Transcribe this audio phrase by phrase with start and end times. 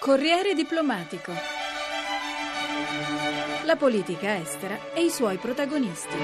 [0.00, 1.30] Corriere diplomatico.
[3.66, 6.16] La politica estera e i suoi protagonisti.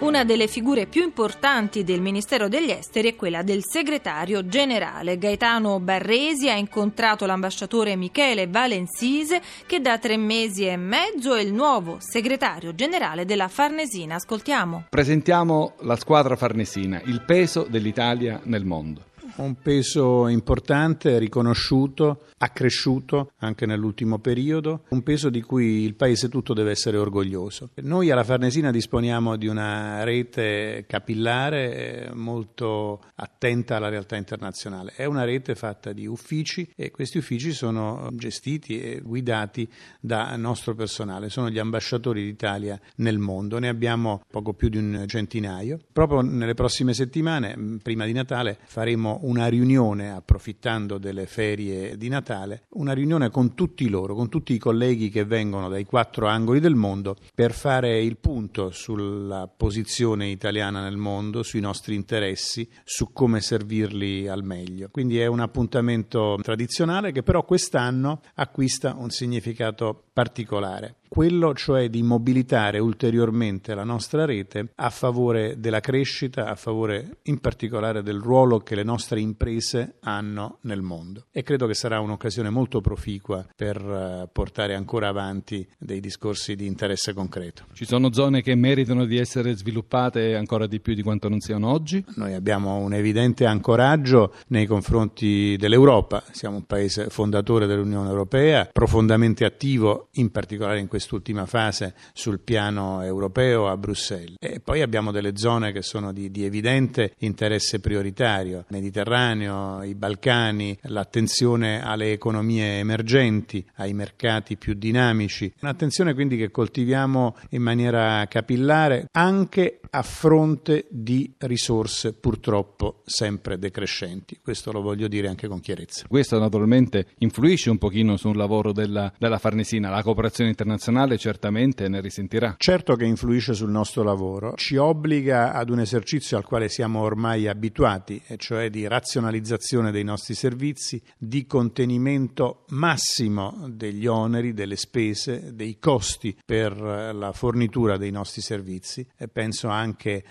[0.00, 5.16] Una delle figure più importanti del Ministero degli Esteri è quella del segretario generale.
[5.16, 11.54] Gaetano Barresi ha incontrato l'ambasciatore Michele Valensise che da tre mesi e mezzo è il
[11.54, 14.16] nuovo segretario generale della Farnesina.
[14.16, 14.84] Ascoltiamo.
[14.90, 19.07] Presentiamo la squadra farnesina, il peso dell'Italia nel mondo
[19.42, 26.54] un peso importante, riconosciuto, accresciuto anche nell'ultimo periodo, un peso di cui il paese tutto
[26.54, 27.70] deve essere orgoglioso.
[27.82, 34.92] Noi alla Farnesina disponiamo di una rete capillare eh, molto attenta alla realtà internazionale.
[34.94, 39.68] È una rete fatta di uffici e questi uffici sono gestiti e guidati
[40.00, 45.04] da nostro personale, sono gli ambasciatori d'Italia nel mondo, ne abbiamo poco più di un
[45.06, 45.78] centinaio.
[45.92, 52.64] Proprio nelle prossime settimane, prima di Natale, faremo una riunione, approfittando delle ferie di Natale,
[52.70, 56.74] una riunione con tutti loro, con tutti i colleghi che vengono dai quattro angoli del
[56.74, 63.40] mondo per fare il punto sulla posizione italiana nel mondo, sui nostri interessi, su come
[63.40, 64.88] servirli al meglio.
[64.90, 72.02] Quindi è un appuntamento tradizionale che però quest'anno acquista un significato particolare quello cioè di
[72.02, 78.58] mobilitare ulteriormente la nostra rete a favore della crescita, a favore in particolare del ruolo
[78.58, 81.24] che le nostre imprese hanno nel mondo.
[81.32, 86.66] E credo che sarà un'occasione molto proficua per eh, portare ancora avanti dei discorsi di
[86.66, 87.64] interesse concreto.
[87.72, 91.70] Ci sono zone che meritano di essere sviluppate ancora di più di quanto non siano
[91.70, 92.04] oggi?
[92.16, 99.44] Noi abbiamo un evidente ancoraggio nei confronti dell'Europa, siamo un paese fondatore dell'Unione Europea, profondamente
[99.44, 104.34] attivo in particolare in questo quest'ultima fase sul piano europeo a Bruxelles.
[104.40, 110.76] E poi abbiamo delle zone che sono di, di evidente interesse prioritario, Mediterraneo, i Balcani,
[110.82, 119.06] l'attenzione alle economie emergenti, ai mercati più dinamici, un'attenzione quindi che coltiviamo in maniera capillare
[119.12, 124.38] anche a fronte di risorse purtroppo sempre decrescenti.
[124.42, 126.06] Questo lo voglio dire anche con chiarezza.
[126.08, 132.00] Questo naturalmente influisce un pochino sul lavoro della, della Farnesina, la cooperazione internazionale certamente ne
[132.00, 132.54] risentirà.
[132.58, 137.46] Certo che influisce sul nostro lavoro, ci obbliga ad un esercizio al quale siamo ormai
[137.48, 145.54] abituati, e cioè di razionalizzazione dei nostri servizi, di contenimento massimo degli oneri, delle spese,
[145.54, 149.77] dei costi per la fornitura dei nostri servizi e penso anche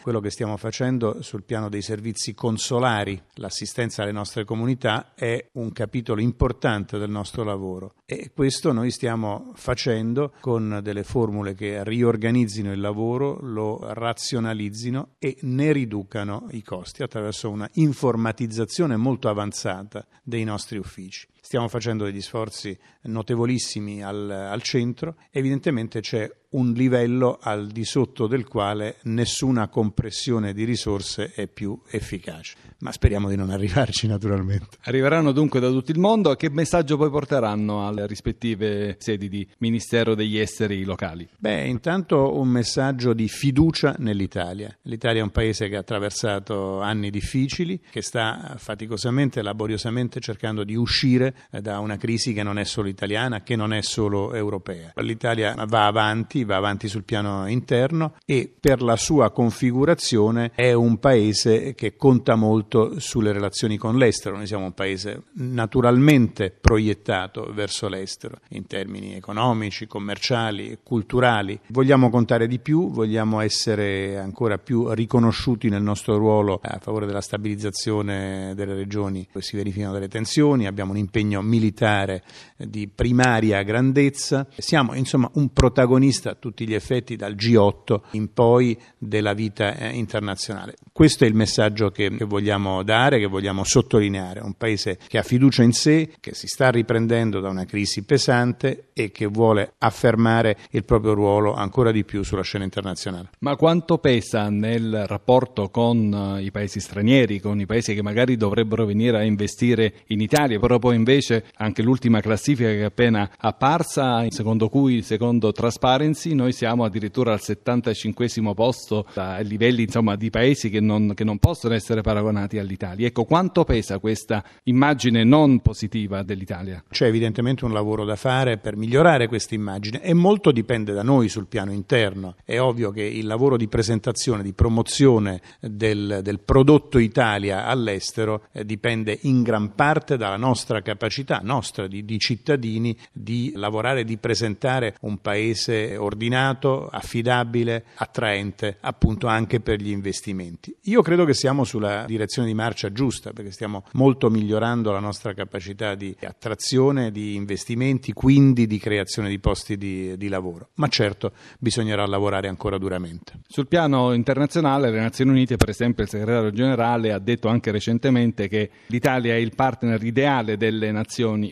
[0.02, 5.72] quello che stiamo facendo sul piano dei servizi consolari, l'assistenza alle nostre comunità è un
[5.72, 12.72] capitolo importante del nostro lavoro e questo noi stiamo facendo con delle formule che riorganizzino
[12.72, 20.44] il lavoro, lo razionalizzino e ne riducano i costi attraverso una informatizzazione molto avanzata dei
[20.44, 21.28] nostri uffici.
[21.48, 28.28] Stiamo facendo degli sforzi notevolissimi al, al centro, evidentemente c'è un livello al di sotto
[28.28, 32.56] del quale nessuna compressione di risorse è più efficace.
[32.80, 34.78] Ma speriamo di non arrivarci naturalmente.
[34.84, 36.36] Arriveranno dunque da tutto il mondo.
[36.36, 41.28] Che messaggio poi porteranno alle rispettive sedi di Ministero degli Esteri locali?
[41.38, 44.76] Beh, intanto un messaggio di fiducia nell'Italia.
[44.84, 50.76] L'Italia è un paese che ha attraversato anni difficili, che sta faticosamente, laboriosamente cercando di
[50.76, 54.92] uscire da una crisi che non è solo italiana, che non è solo europea.
[54.96, 60.98] L'Italia va avanti va avanti sul piano interno e per la sua configurazione è un
[60.98, 64.38] paese che conta molto sulle relazioni con l'estero.
[64.38, 71.60] Noi siamo un paese naturalmente proiettato verso l'estero in termini economici, commerciali, culturali.
[71.68, 77.22] Vogliamo contare di più, vogliamo essere ancora più riconosciuti nel nostro ruolo a favore della
[77.22, 82.24] stabilizzazione delle regioni dove si verificano delle tensioni, abbiamo un impegno militare
[82.58, 88.78] di primaria grandezza, siamo insomma un protagonista a tutti gli effetti dal G8 in poi
[88.98, 90.76] della vita eh, internazionale.
[90.92, 94.40] Questo è il messaggio che, che vogliamo dare, che vogliamo sottolineare.
[94.40, 98.90] Un paese che ha fiducia in sé, che si sta riprendendo da una crisi pesante
[98.94, 103.30] e che vuole affermare il proprio ruolo ancora di più sulla scena internazionale.
[103.40, 108.36] Ma quanto pesa nel rapporto con eh, i paesi stranieri, con i paesi che magari
[108.38, 111.17] dovrebbero venire a investire in Italia, però poi invece
[111.56, 117.42] anche l'ultima classifica che è appena apparsa, secondo cui, secondo Transparency, noi siamo addirittura al
[117.42, 123.08] 75 posto a livelli insomma, di paesi che non, che non possono essere paragonati all'Italia.
[123.08, 126.84] Ecco, quanto pesa questa immagine non positiva dell'Italia?
[126.90, 131.30] C'è evidentemente un lavoro da fare per migliorare questa immagine e molto dipende da noi
[131.30, 132.36] sul piano interno.
[132.44, 138.66] È ovvio che il lavoro di presentazione, di promozione del, del prodotto Italia all'estero eh,
[138.66, 141.07] dipende in gran parte dalla nostra capacità,
[141.42, 149.60] nostra di, di cittadini, di lavorare, di presentare un paese ordinato, affidabile, attraente appunto anche
[149.60, 150.76] per gli investimenti.
[150.84, 155.34] Io credo che siamo sulla direzione di marcia giusta perché stiamo molto migliorando la nostra
[155.34, 160.70] capacità di attrazione di investimenti, quindi di creazione di posti di, di lavoro.
[160.76, 163.40] Ma certo bisognerà lavorare ancora duramente.
[163.48, 168.48] Sul piano internazionale le Nazioni Unite, per esempio, il segretario generale ha detto anche recentemente
[168.48, 170.97] che l'Italia è il partner ideale delle Nazioni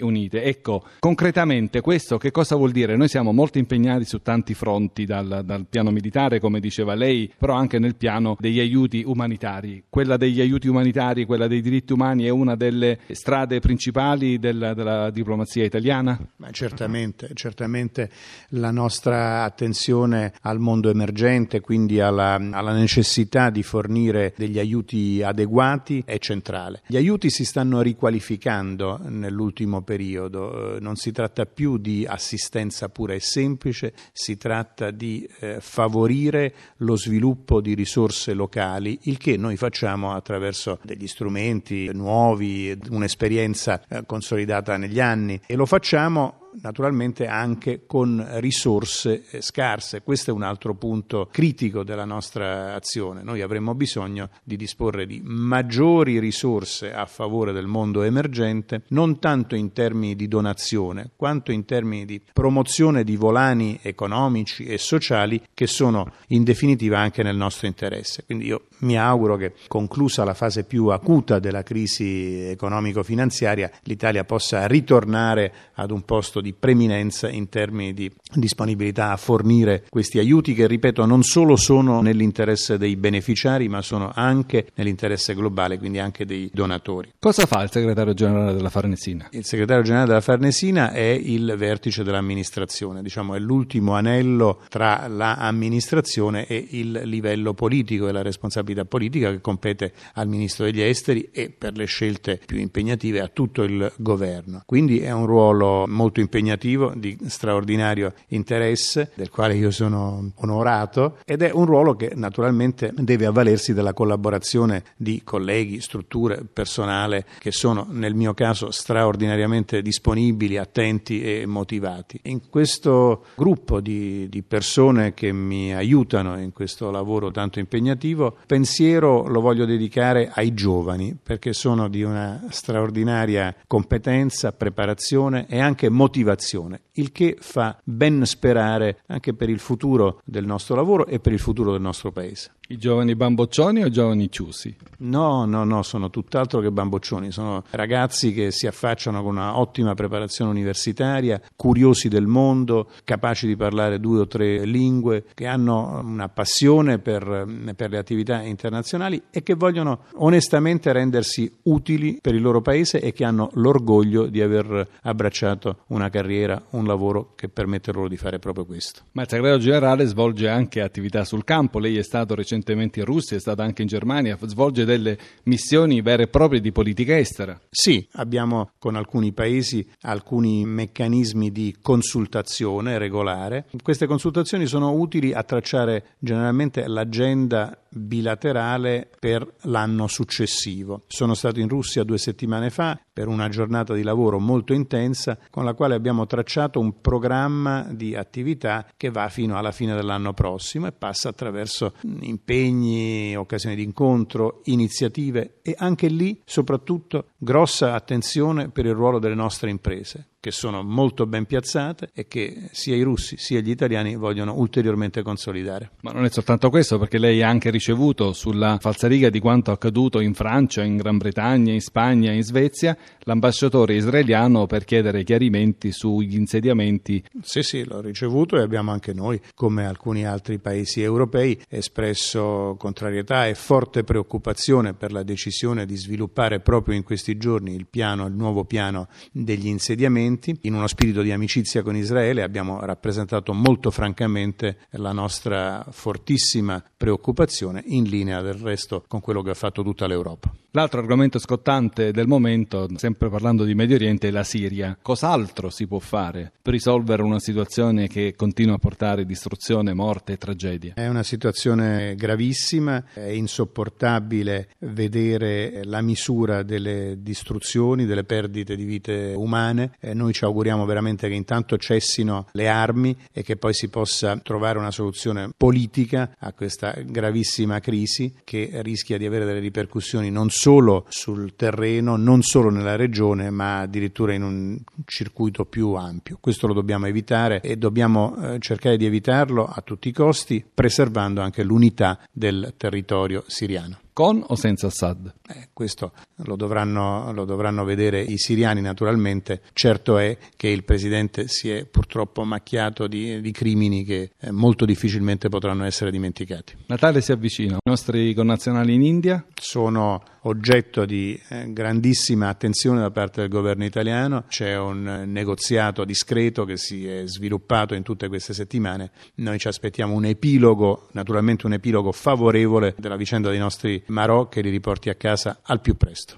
[0.01, 0.43] Unite.
[0.43, 2.95] Ecco, concretamente questo che cosa vuol dire?
[2.95, 7.55] Noi siamo molto impegnati su tanti fronti, dal, dal piano militare, come diceva lei, però
[7.55, 9.83] anche nel piano degli aiuti umanitari.
[9.89, 15.09] Quella degli aiuti umanitari, quella dei diritti umani è una delle strade principali della, della
[15.09, 16.19] diplomazia italiana?
[16.37, 18.09] Ma certamente, certamente
[18.49, 26.03] la nostra attenzione al mondo emergente, quindi alla, alla necessità di fornire degli aiuti adeguati
[26.05, 26.81] è centrale.
[26.87, 28.99] Gli aiuti si stanno riqualificando
[29.35, 35.27] nell'ultimo periodo, eh, non si tratta più di assistenza pura e semplice, si tratta di
[35.39, 42.77] eh, favorire lo sviluppo di risorse locali, il che noi facciamo attraverso degli strumenti nuovi,
[42.89, 45.39] un'esperienza eh, consolidata negli anni.
[45.45, 50.01] E lo facciamo naturalmente anche con risorse eh, scarse.
[50.01, 53.23] Questo è un altro punto critico della nostra azione.
[53.23, 59.55] Noi avremmo bisogno di disporre di maggiori risorse a favore del mondo emergente, non tanto
[59.55, 65.67] in termini di donazione, quanto in termini di promozione di volani economici e sociali che
[65.67, 68.23] sono in definitiva anche nel nostro interesse.
[68.25, 74.65] Quindi io mi auguro che conclusa la fase più acuta della crisi economico-finanziaria l'Italia possa
[74.67, 80.67] ritornare ad un posto di preminenza in termini di disponibilità a fornire questi aiuti che,
[80.67, 86.49] ripeto, non solo sono nell'interesse dei beneficiari, ma sono anche nell'interesse globale, quindi anche dei
[86.53, 87.13] donatori.
[87.19, 89.27] Cosa fa il segretario generale della Farnesina?
[89.31, 96.45] Il segretario generale della Farnesina è il vertice dell'amministrazione, diciamo è l'ultimo anello tra l'amministrazione
[96.47, 101.49] e il livello politico e la responsabilità politica che compete al ministro degli esteri e
[101.49, 104.63] per le scelte più impegnative a tutto il governo.
[104.65, 111.41] Quindi è un ruolo molto impegnativo, di straordinario interesse, del quale io sono onorato, ed
[111.41, 117.87] è un ruolo che naturalmente deve avvalersi della collaborazione di colleghi, strutture, personale che sono
[117.89, 122.19] nel mio caso straordinariamente disponibili, attenti e motivati.
[122.23, 129.27] In questo gruppo di, di persone che mi aiutano in questo lavoro tanto impegnativo, pensiero
[129.27, 136.83] lo voglio dedicare ai giovani perché sono di una straordinaria competenza, preparazione e anche motivazione
[136.95, 141.39] il che fa ben sperare anche per il futuro del nostro lavoro e per il
[141.39, 142.51] futuro del nostro Paese.
[142.67, 144.75] I giovani bamboccioni o giovani ciusi?
[144.99, 149.93] No, no, no, sono tutt'altro che bamboccioni, sono ragazzi che si affacciano con una ottima
[149.93, 156.27] preparazione universitaria, curiosi del mondo, capaci di parlare due o tre lingue, che hanno una
[156.27, 162.61] passione per, per le attività internazionali e che vogliono onestamente rendersi utili per il loro
[162.61, 168.07] paese e che hanno l'orgoglio di aver abbracciato una carriera, un lavoro che permette loro
[168.07, 169.01] di fare proprio questo.
[169.13, 173.37] Ma il segretario generale svolge anche attività sul campo, lei è stato recentemente in Russia,
[173.37, 177.59] è stata anche in Germania, svolge delle missioni vere e proprie di politica estera.
[177.69, 183.65] Sì, abbiamo con alcuni paesi alcuni meccanismi di consultazione regolare.
[183.81, 191.03] Queste consultazioni sono utili a tracciare generalmente l'agenda bilaterale per l'anno successivo.
[191.07, 195.63] Sono stato in Russia due settimane fa per una giornata di lavoro molto intensa con
[195.63, 200.87] la quale abbiamo tracciato un programma di attività che va fino alla fine dell'anno prossimo
[200.87, 208.85] e passa attraverso impegni, occasioni di incontro, iniziative e anche lì soprattutto grossa attenzione per
[208.85, 213.35] il ruolo delle nostre imprese che sono molto ben piazzate e che sia i russi
[213.35, 215.93] sia gli italiani vogliono ulteriormente consolidare.
[216.01, 220.19] Ma non è soltanto questo, perché lei ha anche ricevuto sulla falsariga di quanto accaduto
[220.19, 226.35] in Francia, in Gran Bretagna, in Spagna, in Svezia, l'ambasciatore israeliano per chiedere chiarimenti sugli
[226.35, 227.23] insediamenti.
[227.41, 233.47] Sì, sì, l'ho ricevuto e abbiamo anche noi, come alcuni altri paesi europei, espresso contrarietà
[233.47, 238.35] e forte preoccupazione per la decisione di sviluppare proprio in questi giorni il piano, il
[238.35, 240.57] nuovo piano degli insediamenti armamenti.
[240.61, 247.83] In uno spirito di amicizia con Israele abbiamo rappresentato molto francamente la nostra fortissima preoccupazione,
[247.87, 250.53] in linea del resto con quello che ha fatto tutta l'Europa.
[250.75, 254.97] L'altro argomento scottante del momento, sempre parlando di Medio Oriente, è la Siria.
[255.01, 260.37] Cos'altro si può fare per risolvere una situazione che continua a portare distruzione, morte e
[260.37, 260.91] tragedie?
[260.93, 269.31] È una situazione gravissima, è insopportabile vedere la misura delle distruzioni, delle perdite di vite
[269.33, 269.91] umane.
[270.01, 274.35] E noi ci auguriamo veramente che intanto cessino le armi e che poi si possa
[274.43, 280.49] trovare una soluzione politica a questa gravissima crisi che rischia di avere delle ripercussioni non
[280.49, 286.39] solo solo sul terreno, non solo nella regione, ma addirittura in un circuito più ampio.
[286.41, 291.41] Questo lo dobbiamo evitare e dobbiamo eh, cercare di evitarlo a tutti i costi, preservando
[291.41, 295.33] anche l'unità del territorio siriano con o senza Assad?
[295.45, 296.13] Eh, questo
[296.45, 299.61] lo dovranno, lo dovranno, vedere i siriani naturalmente.
[299.73, 304.85] Certo è che il presidente si è purtroppo macchiato di, di crimini che eh, molto
[304.85, 306.77] difficilmente potranno essere dimenticati.
[306.85, 307.75] Natale si avvicina.
[307.75, 309.45] I nostri connazionali in India?
[309.53, 314.45] Sono oggetto di eh, grandissima attenzione da parte del governo italiano.
[314.47, 319.11] C'è un eh, negoziato discreto che si è sviluppato in tutte queste settimane.
[319.35, 324.61] Noi ci aspettiamo un epilogo, naturalmente un epilogo favorevole della vicenda dei nostri Marò che
[324.61, 326.35] li riporti a casa al più presto.